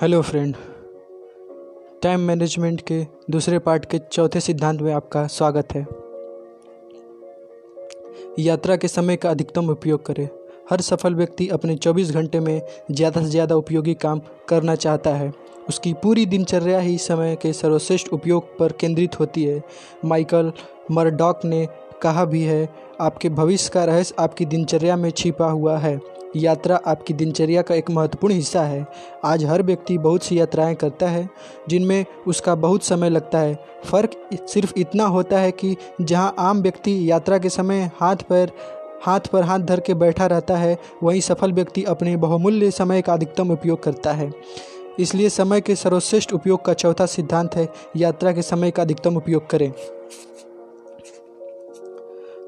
Hello 0.00 0.20
friend, 0.22 0.54
time 2.02 2.20
management 2.20 2.80
के 2.80 3.00
दूसरे 3.30 3.58
part 3.58 3.84
के 3.84 3.98
चौथे 4.12 4.40
सिद्धांत 4.40 4.80
में 4.80 4.92
आपका 4.92 5.26
स्वागत 5.26 5.72
है। 5.72 5.86
यात्रा 8.38 8.76
के 8.76 8.88
समय 8.88 9.16
का 9.16 9.30
अधिकतम 9.30 9.68
उपयोग 9.68 10.04
करें। 10.06 10.28
हर 10.70 10.80
सफल 10.80 11.14
व्यक्ति 11.14 11.48
अपने 11.48 11.76
24 11.76 12.12
घंटे 12.12 12.40
में 12.40 12.60
ज़्यादा 12.90 13.20
से 13.20 13.28
ज़्यादा 13.28 13.54
उपयोगी 13.54 13.94
काम 13.94 14.20
करना 14.48 14.74
चाहता 14.74 15.10
है। 15.10 15.32
उसकी 15.68 15.92
पूरी 15.92 16.26
दिनचर्या 16.26 16.78
ही 16.78 16.96
समय 16.98 17.36
के 17.36 17.52
सर्वश्रेष्ठ 17.52 18.08
उपयोग 18.08 18.58
पर 18.58 18.72
केंद्रित 18.72 19.18
होती 19.20 19.44
है। 19.44 19.62
माइकल 20.04 20.52
मरडॉक 20.90 21.44
ने 21.44 21.66
कहा 22.02 22.24
भी 22.24 22.42
है, 22.42 22.68
आपके 23.00 23.28
भविष्य 23.28 23.70
का 23.74 23.84
रहस्य 23.84 24.14
आपकी 24.18 24.44
दिनचर्या 24.46 24.96
में 24.96 25.10
छिपा 25.10 25.50
हुआ 25.50 25.78
है। 25.78 26.00
यात्रा 26.36 26.76
आपकी 26.86 27.14
दिनचर्या 27.14 27.62
का 27.62 27.74
एक 27.74 27.90
महत्वपूर्ण 27.90 28.34
हिस्सा 28.34 28.62
है। 28.62 28.86
आज 29.24 29.44
हर 29.44 29.62
व्यक्ति 29.62 29.98
बहुत 29.98 30.22
सी 30.22 30.38
यात्राएँ 30.40 30.74
करता 30.74 31.08
है, 31.08 31.28
जिनमें 31.68 32.04
उसका 32.26 32.54
बहुत 32.54 32.84
समय 32.84 33.10
लगता 33.10 33.38
है। 33.38 33.58
फ़र्क 33.84 34.10
सिर्फ़ 34.48 34.72
इतना 34.76 35.04
होता 35.04 35.38
है 35.38 35.50
कि 35.50 35.76
जहाँ 36.00 36.34
आम 36.38 36.62
व्यक्ति 36.62 37.10
यात्रा 37.10 37.38
के 37.38 37.48
समय 37.48 37.90
हाथ 38.00 38.16
पैर, 38.16 38.52
हाथ 39.02 39.20
पर 39.20 39.42
हाथ 39.42 39.58
धर 39.58 39.80
के 39.80 39.94
बैठा 39.94 40.26
रहता 40.26 40.56
है, 40.56 40.78
वहीं 41.02 41.20
सफल 41.20 41.52
व्यक्ति 41.52 41.84
अपने 41.84 42.16
बहुमूल्य 42.16 42.70
समय 42.70 43.02
का 43.02 43.12
अधिकतम 43.12 43.50
उपयोग 43.50 43.82
करता 43.82 44.12
है। 44.12 44.32
इसलिए 44.98 45.28
समय 45.28 45.60
के 45.60 45.74
सर्वश्रेष्ठ 45.74 46.32
उपयोग 46.32 46.64
का 46.64 46.72
चौथा 46.72 47.06
सिद्धांत 47.06 47.54
है, 47.54 47.68
यात्रा 47.96 48.32
के 48.32 48.42
समय 48.42 48.70
का 48.70 48.82
अधिकतम 48.82 49.16
उपयोग 49.16 49.50
करें। 49.50 49.72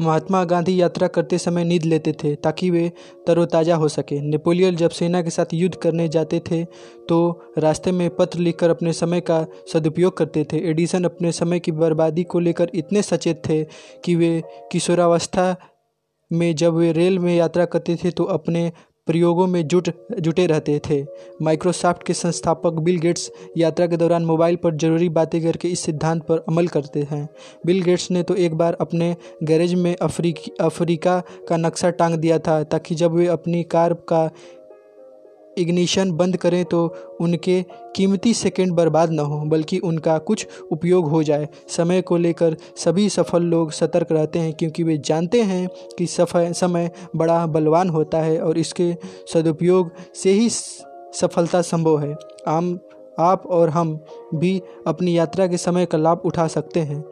महात्मा 0.00 0.42
गांधी 0.44 0.80
यात्रा 0.80 1.06
करते 1.08 1.38
समय 1.38 1.64
नींद 1.64 1.84
लेते 1.84 2.12
थे 2.22 2.34
ताकि 2.34 2.70
वे 2.70 2.90
तरोताज़ा 3.26 3.76
हो 3.76 3.88
सके। 3.88 4.20
नेपोलियन 4.20 4.76
जब 4.76 4.90
सेना 4.90 5.22
के 5.22 5.30
साथ 5.30 5.54
युद्ध 5.54 5.74
करने 5.74 6.08
जाते 6.08 6.40
थे 6.40 6.64
तो 7.08 7.18
रास्ते 7.58 7.92
में 7.92 8.08
पत्र 8.10 8.38
लिखकर 8.38 8.70
अपने 8.70 8.92
समय 8.92 9.20
का 9.20 9.44
सदुपयोग 9.72 10.16
करते 10.16 10.44
थे। 10.52 10.58
एडिसन 10.70 11.04
अपने 11.04 11.32
समय 11.32 11.60
की 11.60 11.72
बर्बादी 11.72 12.24
को 12.24 12.38
लेकर 12.38 12.70
इतने 12.74 13.02
सचेत 13.02 13.42
थे 13.48 13.62
कि 14.04 14.14
वे 14.14 14.42
किशोरावस्था 14.72 15.56
में 16.30 16.54
जब 16.56 16.74
वे 16.74 16.92
रेल 16.92 17.18
में 17.18 17.34
यात्रा 17.36 17.64
करते 17.64 17.96
थे 17.96 18.10
तो 18.10 18.24
अपने 18.24 18.70
प्रयोगों 19.08 19.46
में 19.46 19.66
जुट, 19.68 19.88
जुटे 20.20 20.46
रहते 20.46 20.80
थे। 20.90 21.04
माइक्रोसॉफ्ट 21.42 22.02
के 22.02 22.14
संस्थापक 22.14 22.80
बिल 22.80 22.98
गेट्स 22.98 23.30
यात्रा 23.56 23.86
के 23.86 23.96
दौरान 23.96 24.24
मोबाइल 24.24 24.56
पर 24.56 24.74
ज़रूरी 24.76 25.08
बातें 25.08 25.40
करके 25.42 25.68
इस 25.68 25.80
सिद्धांत 25.80 26.22
पर 26.22 26.44
अमल 26.48 26.66
करते 26.68 27.06
हैं। 27.10 27.28
बिल 27.66 27.82
गेट्स 27.82 28.10
ने 28.10 28.22
तो 28.22 28.34
एक 28.36 28.54
बार 28.54 28.76
अपने 28.80 29.14
गैरेज 29.42 29.74
में 29.74 29.94
अफ्रीकी, 29.96 30.52
अफ्रीका 30.60 31.22
का 31.48 31.56
नक्शा 31.56 31.90
टांग 31.90 32.14
दिया 32.14 32.38
था, 32.38 32.62
ताकि 32.62 32.94
जब 32.94 33.12
वे 33.12 33.26
अपनी 33.26 33.62
कार 33.62 33.94
का 34.08 34.30
इग्निशन 35.58 36.10
बंद 36.12 36.36
करें 36.36 36.64
तो 36.64 36.86
उनके 37.20 37.62
कीमती 37.96 38.32
सेकंड 38.34 38.72
बर्बाद 38.72 39.10
न 39.10 39.18
हो, 39.18 39.38
बल्कि 39.40 39.78
उनका 39.78 40.16
कुछ 40.18 40.46
उपयोग 40.72 41.08
हो 41.08 41.22
जाए। 41.22 41.48
समय 41.68 42.02
को 42.02 42.16
लेकर 42.16 42.56
सभी 42.76 43.08
सफल 43.08 43.42
लोग 43.42 43.72
सतर्क 43.72 44.12
रहते 44.12 44.38
हैं, 44.38 44.52
क्योंकि 44.52 44.82
वे 44.82 44.98
जानते 44.98 45.42
हैं 45.42 45.68
कि 45.98 46.06
सफल, 46.06 46.52
समय 46.52 46.90
बड़ा 47.16 47.46
बलवान 47.46 47.88
होता 47.88 48.18
है 48.18 48.40
और 48.40 48.58
इसके 48.58 48.92
सदुपयोग 49.32 49.90
से 50.14 50.30
ही 50.30 50.48
सफलता 50.50 51.62
संभव 51.62 51.98
है। 52.00 52.14
आम, 52.48 52.78
आप 53.18 53.46
और 53.46 53.68
हम 53.68 53.98
भी 54.34 54.60
अपनी 54.86 55.16
यात्रा 55.18 55.46
के 55.46 55.56
समय 55.56 55.86
का 55.86 55.98
लाभ 55.98 56.22
उठा 56.24 56.46
सकते 56.48 56.80
हैं। 56.80 57.04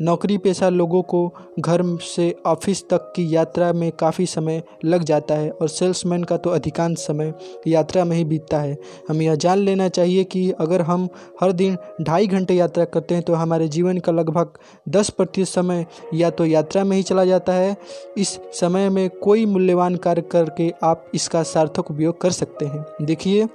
नौकरी 0.00 0.36
पेशा 0.38 0.68
लोगों 0.68 1.02
को 1.04 1.28
घर 1.58 1.82
से 2.04 2.34
ऑफ़िस 2.46 2.82
तक 2.88 3.12
की 3.16 3.34
यात्रा 3.34 3.72
में 3.72 3.90
काफ़ी 3.92 4.26
समय 4.26 4.62
लग 4.84 5.02
जाता 5.02 5.34
है 5.34 5.50
और 5.50 5.68
सेल्समैन 5.68 6.24
का 6.24 6.36
तो 6.36 6.50
अधिकांश 6.50 6.98
समय 6.98 7.32
यात्रा 7.66 8.04
में 8.04 8.16
ही 8.16 8.24
बीतता 8.24 8.58
है। 8.58 8.76
हमें 9.08 9.24
यह 9.26 9.34
जान 9.34 9.58
लेना 9.58 9.88
चाहिए 9.88 10.24
कि 10.24 10.50
अगर 10.50 10.82
हम 10.82 11.08
हर 11.40 11.52
दिन 11.52 11.76
ढाई 12.02 12.26
घंटे 12.26 12.54
यात्रा 12.54 12.84
करते 12.84 13.14
हैं 13.14 13.24
तो 13.24 13.34
हमारे 13.34 13.68
जीवन 13.68 13.98
का 13.98 14.12
लगभग 14.12 14.58
दस 14.88 15.10
प्रतिशत 15.10 15.52
समय 15.52 15.86
या 16.14 16.30
तो 16.30 16.44
यात्रा 16.44 16.84
में 16.84 16.96
ही 16.96 17.02
चला 17.02 17.24
जाता 17.24 17.52
है। 17.52 17.76
इस 18.18 18.38
समय 18.52 18.88
में 18.90 19.08
कोई 19.18 19.46
मूल्यवान 19.46 19.96
कार्य 19.96 20.22
करके 20.22 20.72
आप 20.82 21.10
इसका 21.14 21.42
सार्थक 21.44 21.90
उपयोग 21.90 22.20
कर 22.20 22.30
सकते 22.32 22.66
हैं। 22.66 22.84
देखिए 23.02 23.46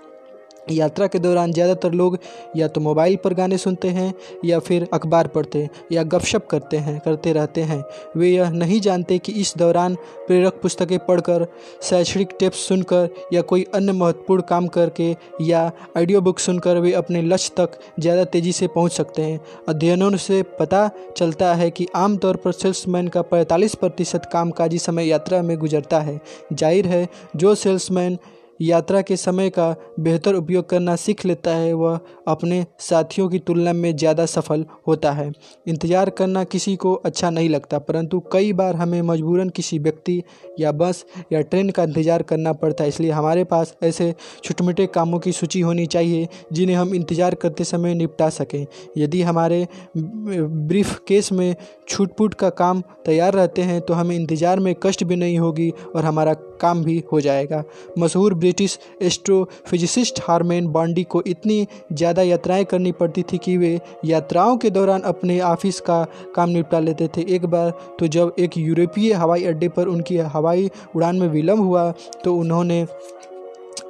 यात्रा 0.68 1.08
के 1.08 1.20
दौरान 1.20 1.52
ज़्यादातर 1.54 1.92
लोग 1.92 2.18
या 2.58 2.68
तो 2.68 2.82
मोबाइल 2.82 3.16
पर 3.24 3.34
गाने 3.34 3.58
सुनते 3.58 3.88
हैं 3.90 4.14
या 4.46 4.60
फिर 4.60 4.88
अखबार 4.94 5.28
पढ़ते 5.28 5.62
हैं 5.62 5.70
या 5.92 6.04
गपशप 6.06 6.48
करते 6.48 6.78
हैं, 6.78 7.00
करते 7.00 7.34
रहते 7.34 7.62
हैं। 7.62 7.84
वे 8.18 8.30
यह 8.30 8.50
नहीं 8.52 8.80
जानते 8.82 9.18
कि 9.20 9.32
इस 9.34 9.54
दौरान 9.58 9.96
प्रेरक 10.28 10.60
पुस्तकें 10.62 10.98
पढ़कर, 11.00 11.46
शैक्षणिक 11.84 12.36
टिप्स 12.40 12.68
सुनकर 12.68 13.10
या 13.34 13.42
कोई 13.44 13.66
अन्य 13.76 13.92
महत्वपूर्ण 13.94 14.42
काम 14.50 14.68
करके 14.70 15.16
या 15.42 15.72
ऑडियो 15.98 16.22
बुक 16.22 16.40
सुनकर 16.40 16.78
वे 16.78 16.92
अपने 16.94 17.22
लक्ष्य 17.22 17.54
तक 17.58 17.80
ज़्यादा 18.00 18.24
तेज़ी 18.26 18.52
से 18.52 18.68
पहुँच 18.70 18.92
सकते 18.92 19.22
हैं। 19.22 19.40
अध्ययनों 19.70 20.16
से 20.18 20.42
पता 20.60 20.90
चलता 21.18 21.54
है 21.56 21.70
कि 21.72 21.88
आमतौर 21.96 22.36
पर 22.36 22.52
सेल्समैन 22.52 23.08
का 23.08 23.22
पैंतालीस 23.24 23.76
प्रतिशत 23.76 24.30
कामकाजी 24.34 24.78
समय 24.80 25.08
यात्रा 25.08 25.42
में 25.42 25.58
गुजरता 25.60 26.00
है। 26.00 26.20
ज़ाहिर 26.54 26.88
है, 26.88 27.08
जो 27.36 27.56
सेल्समैन 27.56 28.18
यात्रा 28.62 29.02
के 29.02 29.16
समय 29.18 29.50
का 29.50 29.76
बेहतर 30.00 30.36
उपयोग 30.36 30.70
करना 30.70 30.96
सीख 30.96 31.26
लेता 31.26 31.52
है, 31.52 31.74
वह 31.74 32.00
अपने 32.28 32.66
साथियों 32.80 33.28
की 33.30 33.40
तुलना 33.40 33.74
में 33.74 33.96
ज़्यादा 33.96 34.26
सफल 34.28 34.66
होता 34.88 35.12
है। 35.12 35.32
इंतज़ार 35.68 36.10
करना 36.12 36.44
किसी 36.46 36.76
को 36.76 36.94
अच्छा 36.96 37.30
नहीं 37.30 37.50
लगता, 37.50 37.80
परंतु 37.80 38.20
कई 38.34 38.54
बार 38.54 38.76
हमें 38.76 39.02
मजबूरन 39.04 39.50
किसी 39.52 39.80
व्यक्ति 39.80 40.22
या 40.60 40.72
बस 40.74 41.06
या 41.34 41.42
ट्रेन 41.42 41.70
का 41.70 41.84
इंतज़ार 41.84 42.24
करना 42.24 42.54
पड़ता 42.54 42.84
है, 42.84 42.90
इसलिए 42.90 43.12
हमारे 43.12 43.44
पास 43.46 43.76
ऐसे 43.84 44.14
छोटे 44.44 44.64
मोटे 44.64 44.86
कामों 44.90 45.20
की 45.20 45.32
सूची 45.32 45.62
होनी 45.62 45.86
चाहिए, 45.88 46.28
जिन्हें 46.54 46.78
हम 46.78 46.94
इंतज़ार 46.96 47.36
करते 47.36 47.64
समय 47.66 47.94
निपटा 47.96 48.30
सकें। 48.32 48.66
यदि 48.98 49.22
हमारे 49.22 49.68
ब्रीफ 49.98 50.98
केस 51.08 51.32
में 51.32 51.56
छूट 51.90 52.34
का 52.34 52.50
काम 52.52 52.82
तैयार 53.06 53.34
रहते 53.34 53.62
हैं 53.62 53.80
तो 53.82 53.94
हमें 53.94 54.16
इंतज़ार 54.16 54.60
में 54.60 54.74
कष्ट 54.84 55.04
भी 55.04 55.16
नहीं 55.16 55.38
होगी 55.40 55.70
और 55.96 56.06
हमारा 56.06 56.34
काम 56.62 56.84
भी 56.84 57.04
हो 57.12 57.22
जाएगा। 57.22 57.64
मशहूर 58.00 58.34
ब्रिटिश 58.36 58.78
एस्ट्रोफिजिसिस्ट 59.02 60.20
हारमेन 60.24 60.68
बॉन्डी 60.70 61.04
को 61.06 61.22
इतनी 61.28 61.66
ज़्यादा 61.94 62.22
यात्राएँ 62.22 62.66
करनी 62.66 62.92
पड़ती 62.94 63.24
थी 63.24 63.38
कि 63.38 63.58
वे 63.58 63.80
यात्राओं 64.06 64.58
के 64.58 64.70
दौरान 64.70 65.02
अपने 65.04 65.40
ऑफ़िस 65.42 65.80
का 65.82 66.04
काम 66.36 66.50
निपटा 66.50 66.80
लेते 66.80 67.08
थे। 67.08 67.26
एक 67.36 67.46
बार 67.46 67.70
तो 68.00 68.08
जब 68.10 68.36
एक 68.40 68.58
यूरोपीय 68.58 69.14
हवाई 69.14 69.46
अड्डे 69.46 69.70
पर 69.70 69.88
उनकी 69.88 70.18
हवाई 70.30 70.70
उड़ान 70.96 71.16
में 71.16 71.28
विलम्ब 71.30 71.64
हुआ 71.64 71.92
तो 72.24 72.36
उन्होंने 72.36 72.86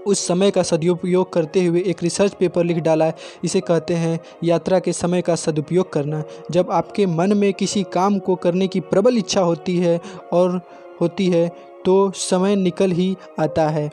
उस 0.08 0.20
समय 0.28 0.52
का 0.52 0.62
सदुपयोग 0.64 1.32
करते 1.34 1.64
हुए 1.66 1.82
एक 1.82 2.02
रिसर्च 2.03 2.34
पेपर 2.34 2.64
लिख 2.64 2.78
डाला। 2.78 3.12
इसे 3.44 3.59
कहते 3.62 3.94
हैं, 3.94 4.20
यात्रा 4.44 4.80
के 4.80 4.94
समय 4.94 5.22
का 5.22 5.36
सदुपयोग 5.36 5.92
करना। 5.94 6.24
जब 6.52 6.72
आपके 6.72 7.06
मन 7.08 7.38
में 7.38 7.52
किसी 7.53 7.84
काम 7.94 8.18
को 8.20 8.36
करने 8.36 8.68
की 8.68 8.80
प्रबल 8.82 9.18
इच्छा 9.18 9.42
होती 9.42 9.78
है 9.78 10.00
और 10.34 10.59
होती 11.02 11.28
है 11.28 11.46
तो 11.86 12.12
समय 12.18 12.56
निकल 12.58 12.92
ही 12.92 13.16
आता 13.40 13.68
है। 13.69 13.90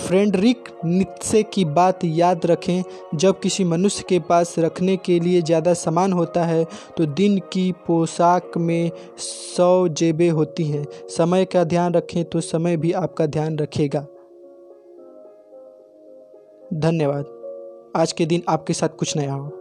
फ्रेंडरिक 0.00 0.68
नित्से 0.84 1.42
की 1.44 1.64
बात 1.66 2.04
याद 2.04 2.46
रखें, 2.46 2.82
जब 3.14 3.40
किसी 3.40 3.64
मनुष्य 3.64 4.04
के 4.08 4.18
पास 4.20 4.54
रखने 4.58 4.96
के 4.96 5.18
लिए 5.20 5.40
ज़्यादा 5.42 5.74
सामान 5.74 6.12
होता 6.12 6.44
है 6.44 6.64
तो 6.96 7.06
दिन 7.06 7.38
की 7.52 7.70
पोशाक 7.86 8.56
में 8.58 8.90
सौ 9.18 9.88
जेबें 9.90 10.28
होती 10.30 10.64
हैं। 10.64 10.86
समय 11.08 11.44
का 11.44 11.64
ध्यान 11.64 11.94
रखें 11.94 12.24
तो 12.24 12.40
समय 12.42 12.76
भी 12.76 12.92
आपका 12.94 13.26
ध्यान 13.28 13.58
रखेगा। 13.58 14.06
धन्यवाद। 16.80 17.24
आज 17.96 18.12
के 18.12 18.26
दिन 18.26 18.42
आपके 18.48 18.72
साथ 18.72 18.88
कुछ 18.88 19.16
नया 19.16 19.32
हो। 19.32 19.57